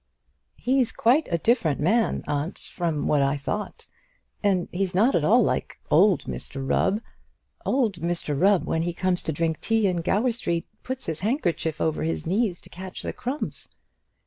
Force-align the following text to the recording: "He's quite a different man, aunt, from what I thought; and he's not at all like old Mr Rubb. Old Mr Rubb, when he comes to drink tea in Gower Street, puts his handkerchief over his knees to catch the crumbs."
"He's 0.55 0.91
quite 0.91 1.27
a 1.31 1.37
different 1.37 1.79
man, 1.79 2.23
aunt, 2.25 2.57
from 2.57 3.05
what 3.05 3.21
I 3.21 3.37
thought; 3.37 3.85
and 4.41 4.67
he's 4.71 4.95
not 4.95 5.13
at 5.13 5.23
all 5.23 5.43
like 5.43 5.77
old 5.91 6.23
Mr 6.23 6.67
Rubb. 6.67 7.01
Old 7.67 7.97
Mr 7.97 8.35
Rubb, 8.35 8.65
when 8.65 8.81
he 8.81 8.93
comes 8.95 9.21
to 9.21 9.31
drink 9.31 9.61
tea 9.61 9.85
in 9.85 9.97
Gower 9.97 10.31
Street, 10.31 10.65
puts 10.81 11.05
his 11.05 11.19
handkerchief 11.19 11.79
over 11.79 12.01
his 12.01 12.25
knees 12.25 12.59
to 12.61 12.69
catch 12.71 13.03
the 13.03 13.13
crumbs." 13.13 13.69